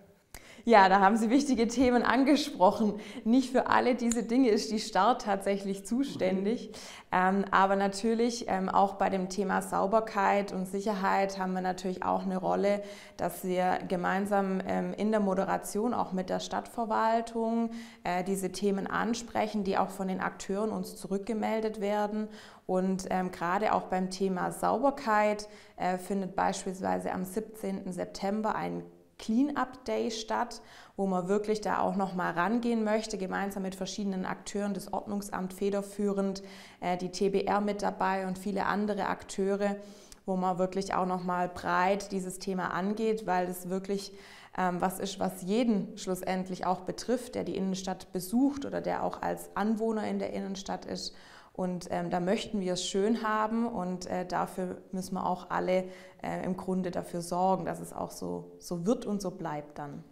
Ja, 0.64 0.90
da 0.90 1.00
haben 1.00 1.18
Sie 1.18 1.32
wichtige 1.32 1.68
Themen 1.68 2.04
angesprochen. 2.04 3.00
Nicht 3.24 3.52
für 3.52 3.68
alle 3.68 3.96
diese 3.96 4.22
Dinge 4.22 4.50
ist 4.50 4.72
die 4.72 4.80
Start 4.80 5.24
tatsächlich 5.24 5.88
zuständig. 5.88 6.72
Ähm, 7.12 7.46
aber 7.50 7.76
natürlich 7.76 8.46
ähm, 8.48 8.70
auch 8.70 8.94
bei 8.94 9.10
dem 9.10 9.30
Thema 9.30 9.64
Sauberkeit 9.64 10.54
und 10.54 10.68
Sicherheit 10.68 11.40
haben 11.40 11.54
wir 11.54 11.62
natürlich 11.62 12.04
auch 12.04 12.24
eine 12.24 12.38
Rolle, 12.38 12.84
dass 13.18 13.44
wir 13.44 13.80
gemeinsam 13.88 14.62
ähm, 14.68 14.94
in 14.94 15.10
der 15.10 15.20
Moderation 15.20 15.96
auch 15.96 16.12
mit 16.12 16.30
der 16.30 16.40
Stadtverwaltung 16.40 17.72
äh, 18.04 18.24
diese 18.24 18.52
Themen 18.52 18.86
ansprechen, 18.86 19.64
die 19.64 19.80
auch 19.80 19.90
von 19.90 20.08
den 20.10 20.22
Akteuren 20.22 20.70
uns 20.70 20.96
zurückgemeldet 20.96 21.82
werden. 21.82 22.28
Und 22.68 23.08
ähm, 23.10 23.32
gerade 23.32 23.74
auch 23.74 23.88
beim 23.88 24.12
Thema 24.12 24.52
Sauberkeit 24.52 25.50
äh, 25.76 25.98
findet 25.98 26.36
beispielsweise 26.36 27.12
am 27.12 27.26
17. 27.26 27.92
September 27.92 28.56
ein 28.56 28.84
Clean-up 29.22 29.86
Day 29.86 30.12
statt, 30.12 30.62
wo 30.98 31.08
man 31.08 31.30
wirklich 31.30 31.62
da 31.62 31.80
auch 31.80 31.96
noch 31.96 32.14
mal 32.14 32.32
rangehen 32.32 32.84
möchte, 32.84 33.18
gemeinsam 33.18 33.64
mit 33.64 33.76
verschiedenen 33.76 34.26
Akteuren, 34.26 34.74
das 34.74 34.92
Ordnungsamt 34.92 35.54
federführend, 35.54 36.44
äh, 36.82 36.98
die 36.98 37.10
TBR 37.10 37.62
mit 37.62 37.82
dabei 37.82 38.28
und 38.28 38.38
viele 38.38 38.66
andere 38.66 39.08
Akteure 39.08 39.78
wo 40.26 40.36
man 40.36 40.60
wirklich 40.60 40.94
auch 40.94 41.06
nochmal 41.06 41.50
breit 41.50 42.12
dieses 42.12 42.40
Thema 42.40 42.72
angeht, 42.72 43.26
weil 43.26 43.48
es 43.48 43.70
wirklich 43.70 44.14
ähm, 44.58 44.82
was 44.82 45.00
ist, 45.00 45.20
was 45.20 45.42
jeden 45.42 45.98
schlussendlich 45.98 46.66
auch 46.66 46.82
betrifft, 46.82 47.36
der 47.36 47.44
die 47.44 47.56
Innenstadt 47.56 48.12
besucht 48.12 48.66
oder 48.66 48.82
der 48.82 49.04
auch 49.04 49.22
als 49.22 49.50
Anwohner 49.56 50.08
in 50.08 50.20
der 50.20 50.34
Innenstadt 50.34 50.86
ist. 50.86 51.16
Und 51.54 51.88
ähm, 51.92 52.10
da 52.10 52.20
möchten 52.20 52.62
wir 52.62 52.74
es 52.74 52.86
schön 52.86 53.24
haben 53.24 53.68
und 53.68 54.08
äh, 54.08 54.26
dafür 54.26 54.78
müssen 54.92 55.16
wir 55.16 55.26
auch 55.26 55.50
alle 55.50 55.84
äh, 56.24 56.46
im 56.46 56.56
Grunde 56.56 56.92
dafür 56.92 57.22
sorgen, 57.22 57.66
dass 57.66 57.80
es 57.80 57.92
auch 57.94 58.12
so, 58.12 58.54
so 58.60 58.86
wird 58.86 59.06
und 59.06 59.22
so 59.22 59.32
bleibt 59.32 59.78
dann. 59.78 60.04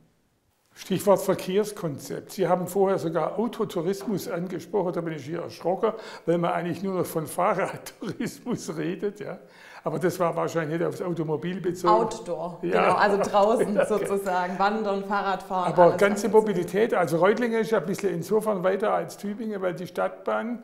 Stichwort 0.75 1.19
Verkehrskonzept. 1.19 2.31
Sie 2.31 2.47
haben 2.47 2.67
vorher 2.67 2.99
sogar 2.99 3.37
Autotourismus 3.37 4.29
angesprochen, 4.29 4.93
da 4.93 5.01
bin 5.01 5.13
ich 5.13 5.25
hier 5.25 5.41
erschrocken, 5.41 5.91
weil 6.25 6.37
man 6.37 6.51
eigentlich 6.51 6.83
nur 6.83 6.95
noch 6.95 7.05
von 7.05 7.27
Fahrradtourismus 7.27 8.75
redet. 8.77 9.19
Ja. 9.19 9.39
Aber 9.83 9.99
das 9.99 10.19
war 10.19 10.35
wahrscheinlich 10.35 10.79
nicht 10.79 10.87
aufs 10.87 11.01
Automobil 11.01 11.59
bezogen. 11.59 11.93
Outdoor, 11.93 12.59
ja. 12.61 12.81
genau, 12.81 12.95
also 12.95 13.17
draußen 13.29 13.77
okay. 13.77 13.85
sozusagen, 13.87 14.59
Wandern, 14.59 15.03
Fahrradfahren. 15.05 15.73
Aber 15.73 15.97
ganze 15.97 16.29
Mobilität, 16.29 16.93
also 16.93 17.17
Reutlingen 17.17 17.61
ist 17.61 17.71
ja 17.71 17.79
ein 17.79 17.85
bisschen 17.85 18.13
insofern 18.13 18.63
weiter 18.63 18.93
als 18.93 19.17
Tübingen, 19.17 19.61
weil 19.61 19.73
die 19.73 19.87
Stadtbahn 19.87 20.63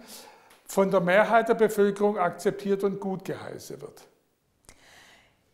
von 0.67 0.91
der 0.91 1.01
Mehrheit 1.01 1.49
der 1.49 1.55
Bevölkerung 1.55 2.17
akzeptiert 2.17 2.83
und 2.83 2.99
gut 2.99 3.25
geheißen 3.25 3.81
wird. 3.81 4.07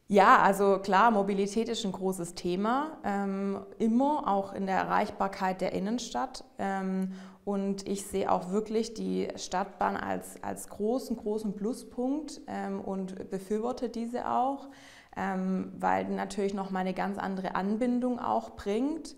Ja, 0.07 0.39
also 0.39 0.79
klar, 0.79 1.09
Mobilität 1.09 1.69
ist 1.69 1.85
ein 1.85 1.93
großes 1.93 2.35
Thema, 2.35 2.97
ähm, 3.05 3.61
immer 3.79 4.27
auch 4.27 4.51
in 4.51 4.65
der 4.65 4.75
Erreichbarkeit 4.75 5.61
der 5.61 5.71
Innenstadt. 5.71 6.43
Ähm, 6.59 7.13
und 7.45 7.87
ich 7.87 8.05
sehe 8.05 8.29
auch 8.29 8.51
wirklich 8.51 8.93
die 8.93 9.29
Stadtbahn 9.37 9.95
als, 9.95 10.35
als 10.43 10.67
großen, 10.67 11.15
großen 11.15 11.55
Pluspunkt 11.55 12.41
ähm, 12.47 12.81
und 12.81 13.29
befürworte 13.29 13.87
diese 13.87 14.29
auch, 14.29 14.67
ähm, 15.15 15.71
weil 15.79 16.09
natürlich 16.09 16.53
noch 16.53 16.71
mal 16.71 16.79
eine 16.79 16.93
ganz 16.93 17.17
andere 17.17 17.55
Anbindung 17.55 18.19
auch 18.19 18.51
bringt 18.51 19.15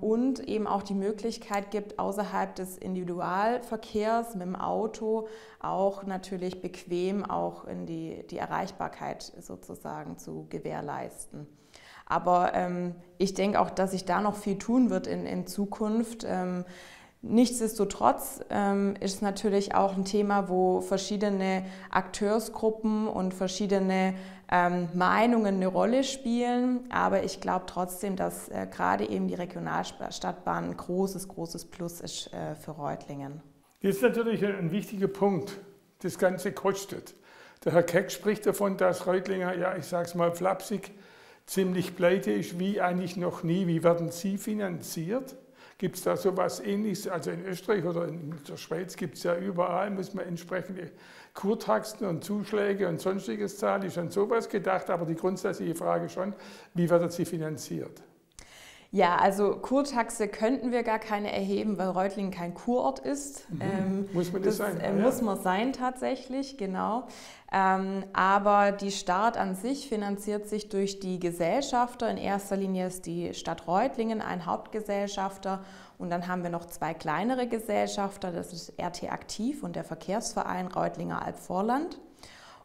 und 0.00 0.38
eben 0.48 0.68
auch 0.68 0.84
die 0.84 0.94
Möglichkeit 0.94 1.72
gibt, 1.72 1.98
außerhalb 1.98 2.54
des 2.54 2.78
Individualverkehrs 2.78 4.34
mit 4.34 4.46
dem 4.46 4.54
Auto 4.54 5.26
auch 5.58 6.04
natürlich 6.04 6.62
bequem 6.62 7.24
auch 7.24 7.64
in 7.64 7.84
die, 7.84 8.24
die 8.30 8.38
Erreichbarkeit 8.38 9.32
sozusagen 9.40 10.18
zu 10.18 10.46
gewährleisten. 10.50 11.48
Aber 12.06 12.54
ähm, 12.54 12.94
ich 13.18 13.34
denke 13.34 13.60
auch, 13.60 13.70
dass 13.70 13.90
sich 13.92 14.04
da 14.04 14.20
noch 14.20 14.36
viel 14.36 14.58
tun 14.58 14.90
wird 14.90 15.06
in, 15.06 15.26
in 15.26 15.46
Zukunft. 15.46 16.24
Ähm, 16.28 16.64
Nichtsdestotrotz 17.22 18.40
ähm, 18.48 18.94
ist 18.98 19.20
natürlich 19.20 19.74
auch 19.74 19.94
ein 19.94 20.06
Thema, 20.06 20.48
wo 20.48 20.80
verschiedene 20.80 21.66
Akteursgruppen 21.90 23.08
und 23.08 23.34
verschiedene 23.34 24.14
ähm, 24.50 24.88
Meinungen 24.94 25.56
eine 25.56 25.66
Rolle 25.66 26.02
spielen. 26.02 26.90
Aber 26.90 27.22
ich 27.22 27.42
glaube 27.42 27.66
trotzdem, 27.66 28.16
dass 28.16 28.48
äh, 28.48 28.66
gerade 28.70 29.06
eben 29.06 29.28
die 29.28 29.34
Regionalstadtbahn 29.34 30.64
ein 30.70 30.76
großes, 30.78 31.28
großes 31.28 31.66
Plus 31.66 32.00
ist 32.00 32.32
äh, 32.32 32.54
für 32.54 32.70
Reutlingen. 32.70 33.42
Das 33.82 33.96
ist 33.96 34.02
natürlich 34.02 34.44
ein 34.44 34.72
wichtiger 34.72 35.08
Punkt. 35.08 35.58
Das 36.00 36.18
Ganze 36.18 36.52
kostet. 36.52 37.14
Der 37.64 37.72
Herr 37.72 37.82
Keck 37.82 38.10
spricht 38.10 38.46
davon, 38.46 38.78
dass 38.78 39.06
Reutlinger, 39.06 39.54
ja, 39.54 39.76
ich 39.76 39.84
sage 39.84 40.06
es 40.06 40.14
mal 40.14 40.32
flapsig, 40.32 40.92
ziemlich 41.44 41.94
pleite 41.94 42.32
ist, 42.32 42.58
wie 42.58 42.80
eigentlich 42.80 43.18
noch 43.18 43.42
nie. 43.42 43.66
Wie 43.66 43.84
werden 43.84 44.10
Sie 44.10 44.38
finanziert? 44.38 45.36
Gibt 45.80 45.96
es 45.96 46.02
da 46.02 46.14
so 46.14 46.28
etwas 46.28 46.60
Ähnliches? 46.60 47.08
Also 47.08 47.30
in 47.30 47.42
Österreich 47.46 47.86
oder 47.86 48.06
in 48.06 48.34
der 48.46 48.58
Schweiz 48.58 48.96
gibt 48.96 49.16
es 49.16 49.22
ja 49.22 49.34
überall, 49.38 49.90
muss 49.90 50.12
man 50.12 50.26
entsprechende 50.26 50.90
Kurtaxen 51.32 52.06
und 52.06 52.22
Zuschläge 52.22 52.86
und 52.86 53.00
sonstiges 53.00 53.56
zahlen. 53.56 53.84
Ist 53.84 53.96
an 53.96 54.10
sowas 54.10 54.50
gedacht, 54.50 54.90
aber 54.90 55.06
die 55.06 55.14
grundsätzliche 55.14 55.74
Frage 55.74 56.10
schon, 56.10 56.34
wie 56.74 56.90
werden 56.90 57.08
sie 57.08 57.24
finanziert? 57.24 58.02
Ja, 58.92 59.16
also 59.16 59.52
Kurtaxe 59.56 60.26
könnten 60.26 60.72
wir 60.72 60.82
gar 60.82 60.98
keine 60.98 61.32
erheben, 61.32 61.78
weil 61.78 61.88
Reutlingen 61.88 62.32
kein 62.32 62.54
Kurort 62.54 62.98
ist. 62.98 63.48
Mhm. 63.50 63.60
Ähm, 63.60 64.08
muss 64.12 64.32
man 64.32 64.42
das, 64.42 64.58
das 64.58 64.66
sein? 64.66 64.80
Äh, 64.80 64.96
ja. 64.96 65.02
Muss 65.02 65.22
man 65.22 65.40
sein 65.40 65.72
tatsächlich, 65.72 66.58
genau. 66.58 67.06
Ähm, 67.52 68.04
aber 68.12 68.72
die 68.72 68.90
Stadt 68.90 69.36
an 69.36 69.54
sich 69.54 69.88
finanziert 69.88 70.48
sich 70.48 70.70
durch 70.70 70.98
die 70.98 71.20
Gesellschafter. 71.20 72.10
In 72.10 72.16
erster 72.16 72.56
Linie 72.56 72.88
ist 72.88 73.06
die 73.06 73.32
Stadt 73.32 73.68
Reutlingen 73.68 74.20
ein 74.20 74.44
Hauptgesellschafter 74.44 75.62
und 75.98 76.10
dann 76.10 76.26
haben 76.26 76.42
wir 76.42 76.50
noch 76.50 76.66
zwei 76.66 76.92
kleinere 76.92 77.46
Gesellschafter, 77.46 78.32
das 78.32 78.52
ist 78.52 78.72
RT 78.80 79.12
Aktiv 79.12 79.62
und 79.62 79.76
der 79.76 79.84
Verkehrsverein 79.84 80.66
Reutlinger 80.66 81.24
Albvorland. 81.24 82.00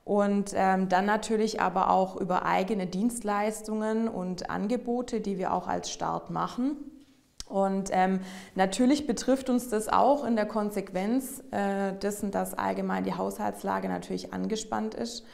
Und 0.05 0.51
ähm, 0.55 0.87
dann 0.87 1.05
natürlich 1.07 1.61
aber 1.61 1.89
auch 1.89 2.15
über 2.15 2.45
eigene 2.45 2.85
Dienstleistungen 2.85 4.07
und 4.07 4.51
Angebote, 4.51 5.19
die 5.19 5.39
wir 5.39 5.51
auch 5.51 5.67
als 5.67 5.91
Start 5.91 6.29
machen. 6.29 6.77
Und 7.47 7.89
ähm, 7.91 8.21
natürlich 8.53 9.07
betrifft 9.07 9.49
uns 9.49 9.67
das 9.69 9.89
auch 9.89 10.23
in 10.23 10.35
der 10.35 10.45
Konsequenz 10.45 11.43
äh, 11.51 11.93
dessen, 11.93 12.29
dass 12.29 12.53
allgemein 12.53 13.03
die 13.03 13.15
Haushaltslage 13.15 13.89
natürlich 13.89 14.31
angespannt 14.31 14.93
ist. 14.93 15.25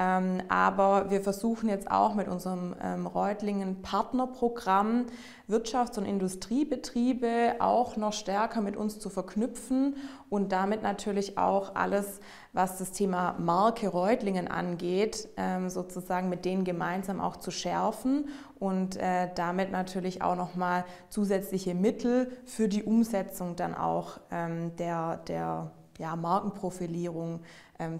Ähm, 0.00 0.42
aber 0.48 1.10
wir 1.10 1.20
versuchen 1.20 1.68
jetzt 1.68 1.90
auch 1.90 2.14
mit 2.14 2.26
unserem 2.26 2.74
ähm, 2.82 3.06
Reutlingen 3.06 3.82
Partnerprogramm 3.82 5.04
Wirtschafts- 5.46 5.98
und 5.98 6.06
Industriebetriebe 6.06 7.56
auch 7.58 7.98
noch 7.98 8.14
stärker 8.14 8.62
mit 8.62 8.78
uns 8.78 8.98
zu 8.98 9.10
verknüpfen 9.10 9.96
und 10.30 10.52
damit 10.52 10.82
natürlich 10.82 11.36
auch 11.36 11.74
alles, 11.74 12.20
was 12.54 12.78
das 12.78 12.92
Thema 12.92 13.34
Marke 13.38 13.88
Reutlingen 13.88 14.48
angeht, 14.48 15.28
ähm, 15.36 15.68
sozusagen 15.68 16.30
mit 16.30 16.46
denen 16.46 16.64
gemeinsam 16.64 17.20
auch 17.20 17.36
zu 17.36 17.50
schärfen 17.50 18.30
und 18.58 18.96
äh, 18.96 19.28
damit 19.34 19.70
natürlich 19.70 20.22
auch 20.22 20.36
nochmal 20.36 20.86
zusätzliche 21.10 21.74
Mittel 21.74 22.32
für 22.46 22.68
die 22.68 22.84
Umsetzung 22.84 23.54
dann 23.54 23.74
auch 23.74 24.18
der, 24.30 25.16
der 25.28 25.70
ja, 25.98 26.16
Markenprofilierung 26.16 27.40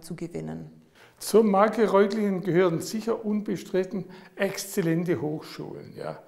zu 0.00 0.14
gewinnen. 0.14 0.79
Zur 1.20 1.44
Marke 1.44 1.88
Reutlingen 1.88 2.40
gehören 2.40 2.80
sicher 2.80 3.24
unbestritten 3.24 4.06
exzellente 4.36 5.20
Hochschulen. 5.20 5.94
Ja. 5.94 6.18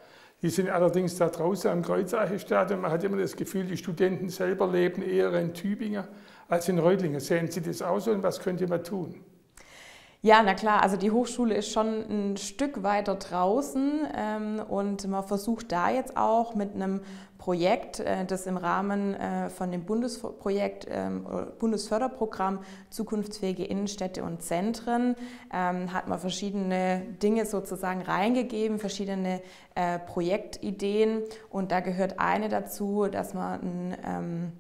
Die 0.43 0.51
sind 0.51 0.69
allerdings 0.69 1.17
da 1.17 1.31
draußen 1.31 1.71
am 1.71 1.83
Kreuzeichestadion. 1.83 2.81
Man 2.81 2.91
hat 2.91 3.03
immer 3.03 3.17
das 3.17 3.35
Gefühl, 3.35 3.65
die 3.65 3.79
Studenten 3.79 4.29
selber 4.29 4.71
leben 4.71 5.03
eher 5.03 5.33
in 5.35 5.55
Tübingen 5.55 6.05
als 6.47 6.69
in 6.69 6.79
Reutlingen. 6.79 7.21
Sehen 7.21 7.51
Sie 7.51 7.63
das 7.63 7.81
aus 7.81 8.07
und 8.07 8.23
was 8.23 8.39
könnte 8.41 8.69
man 8.69 8.85
tun? 8.85 9.25
Ja, 10.25 10.41
na 10.45 10.55
klar, 10.55 10.85
also 10.85 10.97
die 10.97 11.11
Hochschule 11.11 11.57
ist 11.57 11.73
schon 11.73 11.89
ein 12.09 12.37
Stück 12.37 12.85
weiter 12.85 13.17
draußen 13.17 14.07
ähm, 14.17 14.63
und 14.69 15.09
man 15.09 15.25
versucht 15.25 15.73
da 15.73 15.91
jetzt 15.91 16.17
auch 16.17 16.55
mit 16.55 16.77
einem 16.77 17.01
Projekt, 17.39 17.99
äh, 17.99 18.25
das 18.25 18.47
im 18.47 18.57
Rahmen 18.57 19.15
äh, 19.15 19.51
von 19.51 19.73
dem 19.73 19.85
Bundesprojekt, 19.85 20.85
äh, 20.85 21.11
Bundesförderprogramm 21.59 22.61
Zukunftsfähige 22.91 23.65
Innenstädte 23.65 24.23
und 24.23 24.43
Zentren, 24.43 25.17
ähm, 25.53 25.93
hat 25.93 26.07
man 26.07 26.21
verschiedene 26.21 27.03
Dinge 27.21 27.45
sozusagen 27.45 28.03
reingegeben, 28.03 28.79
verschiedene 28.79 29.43
äh, 29.75 29.99
Projektideen. 29.99 31.23
Und 31.51 31.73
da 31.73 31.81
gehört 31.81 32.21
eine 32.21 32.49
dazu, 32.49 33.09
dass 33.11 33.35
man 33.35 33.61
ein 33.61 33.97
ähm, 34.07 34.53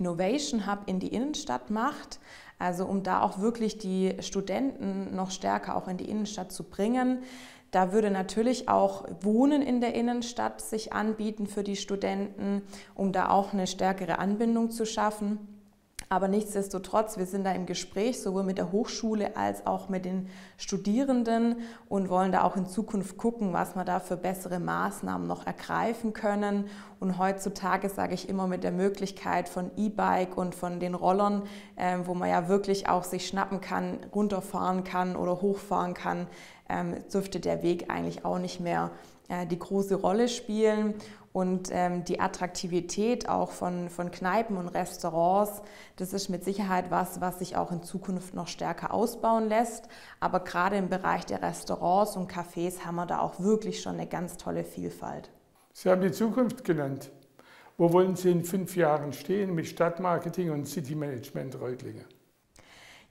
Innovation 0.00 0.66
Hub 0.66 0.80
in 0.86 0.98
die 0.98 1.14
Innenstadt 1.14 1.70
macht. 1.70 2.18
Also 2.58 2.84
um 2.84 3.02
da 3.02 3.22
auch 3.22 3.38
wirklich 3.38 3.78
die 3.78 4.16
Studenten 4.20 5.14
noch 5.14 5.30
stärker 5.30 5.76
auch 5.76 5.88
in 5.88 5.96
die 5.96 6.10
Innenstadt 6.10 6.52
zu 6.52 6.64
bringen. 6.64 7.22
Da 7.70 7.92
würde 7.92 8.10
natürlich 8.10 8.68
auch 8.68 9.06
Wohnen 9.20 9.62
in 9.62 9.80
der 9.80 9.94
Innenstadt 9.94 10.60
sich 10.60 10.92
anbieten 10.92 11.46
für 11.46 11.62
die 11.62 11.76
Studenten, 11.76 12.62
um 12.94 13.12
da 13.12 13.30
auch 13.30 13.52
eine 13.52 13.66
stärkere 13.66 14.18
Anbindung 14.18 14.70
zu 14.70 14.84
schaffen. 14.84 15.59
Aber 16.12 16.26
nichtsdestotrotz, 16.26 17.18
wir 17.18 17.26
sind 17.26 17.44
da 17.44 17.52
im 17.52 17.66
Gespräch, 17.66 18.20
sowohl 18.20 18.42
mit 18.42 18.58
der 18.58 18.72
Hochschule 18.72 19.36
als 19.36 19.64
auch 19.64 19.88
mit 19.88 20.04
den 20.04 20.28
Studierenden 20.56 21.58
und 21.88 22.08
wollen 22.08 22.32
da 22.32 22.42
auch 22.42 22.56
in 22.56 22.66
Zukunft 22.66 23.16
gucken, 23.16 23.52
was 23.52 23.76
wir 23.76 23.84
da 23.84 24.00
für 24.00 24.16
bessere 24.16 24.58
Maßnahmen 24.58 25.28
noch 25.28 25.46
ergreifen 25.46 26.12
können. 26.12 26.64
Und 26.98 27.16
heutzutage 27.16 27.88
sage 27.88 28.14
ich 28.14 28.28
immer 28.28 28.48
mit 28.48 28.64
der 28.64 28.72
Möglichkeit 28.72 29.48
von 29.48 29.70
E-Bike 29.76 30.36
und 30.36 30.56
von 30.56 30.80
den 30.80 30.96
Rollern, 30.96 31.44
äh, 31.76 31.98
wo 32.02 32.14
man 32.14 32.28
ja 32.28 32.48
wirklich 32.48 32.88
auch 32.88 33.04
sich 33.04 33.28
schnappen 33.28 33.60
kann, 33.60 34.00
runterfahren 34.12 34.82
kann 34.82 35.14
oder 35.14 35.40
hochfahren 35.40 35.94
kann, 35.94 36.26
ähm, 36.68 36.96
dürfte 37.14 37.38
der 37.38 37.62
Weg 37.62 37.88
eigentlich 37.88 38.24
auch 38.24 38.40
nicht 38.40 38.58
mehr 38.58 38.90
äh, 39.28 39.46
die 39.46 39.60
große 39.60 39.94
Rolle 39.94 40.28
spielen. 40.28 40.94
Und 41.32 41.68
ähm, 41.70 42.04
die 42.04 42.18
Attraktivität 42.18 43.28
auch 43.28 43.52
von, 43.52 43.88
von 43.88 44.10
Kneipen 44.10 44.56
und 44.56 44.68
Restaurants, 44.68 45.62
das 45.96 46.12
ist 46.12 46.28
mit 46.28 46.44
Sicherheit 46.44 46.90
was, 46.90 47.20
was 47.20 47.38
sich 47.38 47.56
auch 47.56 47.70
in 47.70 47.84
Zukunft 47.84 48.34
noch 48.34 48.48
stärker 48.48 48.92
ausbauen 48.92 49.48
lässt. 49.48 49.88
Aber 50.18 50.40
gerade 50.40 50.76
im 50.76 50.88
Bereich 50.88 51.26
der 51.26 51.40
Restaurants 51.40 52.16
und 52.16 52.32
Cafés 52.32 52.84
haben 52.84 52.96
wir 52.96 53.06
da 53.06 53.20
auch 53.20 53.38
wirklich 53.38 53.80
schon 53.80 53.94
eine 53.94 54.08
ganz 54.08 54.38
tolle 54.38 54.64
Vielfalt. 54.64 55.30
Sie 55.72 55.88
haben 55.88 56.02
die 56.02 56.10
Zukunft 56.10 56.64
genannt. 56.64 57.12
Wo 57.78 57.92
wollen 57.92 58.16
Sie 58.16 58.30
in 58.30 58.44
fünf 58.44 58.76
Jahren 58.76 59.12
stehen 59.12 59.54
mit 59.54 59.66
Stadtmarketing 59.66 60.50
und 60.50 60.66
City 60.66 60.94
Management 60.94 61.60
Reutlingen? 61.60 62.04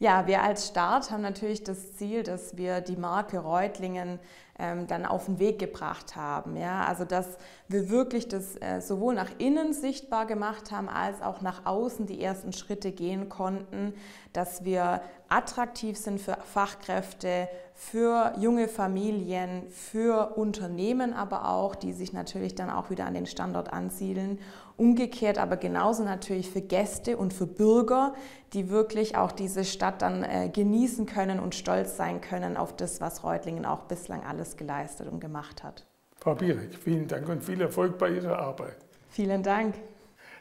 Ja, 0.01 0.27
wir 0.27 0.41
als 0.41 0.65
Start 0.65 1.12
haben 1.12 1.22
natürlich 1.22 1.65
das 1.65 1.98
Ziel, 1.98 2.24
dass 2.24 2.56
wir 2.56 2.79
die 2.79 2.96
Marke 2.96 3.39
Reutlingen 3.39 4.18
ähm, 4.58 4.88
dann 4.88 5.06
auf 5.06 5.25
den 5.25 5.39
Weg 5.39 5.60
gebracht 5.60 6.15
haben. 6.15 6.56
Ja? 6.56 6.86
Also 6.86 7.03
dass 7.03 7.38
wir 7.68 7.89
wirklich 7.89 8.29
das 8.29 8.56
äh, 8.62 8.79
sowohl 8.79 9.13
nach 9.13 9.32
innen 9.39 9.74
sichtbar 9.74 10.25
gemacht 10.25 10.72
haben, 10.72 10.88
als 10.88 11.22
auch 11.22 11.41
nach 11.41 11.65
außen 11.65 12.06
die 12.06 12.22
ersten 12.22 12.53
Schritte 12.53 12.94
gehen 12.94 13.27
konnten, 13.27 13.94
dass 14.32 14.63
wir 14.63 15.01
attraktiv 15.27 15.98
sind 15.98 16.22
für 16.22 16.38
Fachkräfte, 16.46 17.50
für 17.74 18.34
junge 18.39 18.70
Familien, 18.70 19.70
für 19.70 20.38
Unternehmen 20.38 21.13
aber 21.13 21.50
auch, 21.50 21.75
die 21.75 21.91
sich 21.91 22.13
natürlich 22.13 22.56
dann 22.56 22.70
auch 22.70 22.89
wieder 22.89 23.06
an 23.06 23.15
den 23.15 23.25
Standort 23.25 23.74
ansiedeln. 23.74 24.39
Umgekehrt 24.79 25.38
aber 25.38 25.57
genauso 25.57 26.05
natürlich 26.05 26.50
für 26.50 26.62
Gäste 26.62 27.17
und 27.17 27.33
für 27.33 27.45
Bürger, 27.45 28.13
die 28.53 28.69
wirklich 28.69 29.17
auch 29.17 29.33
diese 29.33 29.65
Stadt 29.65 30.01
dann 30.01 30.24
äh, 30.24 30.48
genießen 30.48 31.05
können 31.05 31.41
und 31.41 31.53
stolz 31.53 31.98
sein 31.98 32.21
können 32.21 32.55
auf 32.55 32.74
das, 32.77 33.01
was 33.01 33.25
Reutlingen 33.25 33.65
auch 33.65 33.83
bislang 33.83 34.24
alles 34.24 34.55
geleistet 34.55 35.09
und 35.12 35.19
gemacht 35.19 35.65
hat. 35.65 35.86
Frau 36.21 36.33
Bierek, 36.33 36.74
vielen 36.75 37.09
Dank 37.09 37.27
und 37.27 37.43
viel 37.43 37.59
Erfolg 37.59 37.98
bei 37.98 38.09
Ihrer 38.09 38.39
Arbeit. 38.39 38.77
Vielen 39.09 39.43
Dank. 39.43 39.75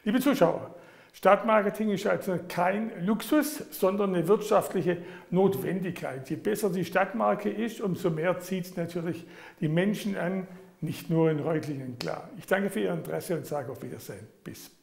Liebe 0.05 0.21
Zuschauer, 0.21 0.73
Stadtmarketing 1.15 1.91
ist 1.91 2.07
also 2.07 2.39
kein 2.49 2.93
Luxus, 3.05 3.65
sondern 3.73 4.15
eine 4.15 4.29
wirtschaftliche 4.29 4.99
Notwendigkeit. 5.31 6.31
Je 6.31 6.37
besser 6.37 6.71
die 6.71 6.85
Stadtmarke 6.85 7.51
ist, 7.51 7.81
umso 7.81 8.09
mehr 8.09 8.39
zieht 8.39 8.67
es 8.67 8.77
natürlich 8.77 9.27
die 9.61 9.69
Menschen 9.69 10.17
an, 10.17 10.47
nicht 10.81 11.11
nur 11.11 11.31
in 11.31 11.41
Reutlingen 11.41 11.99
klar. 11.99 12.31
Ich 12.39 12.47
danke 12.47 12.71
für 12.71 12.81
Ihr 12.81 12.93
Interesse 12.93 13.37
und 13.37 13.47
sage 13.47 13.73
auf 13.73 13.83
Wiedersehen. 13.83 14.27
Bis. 14.45 14.78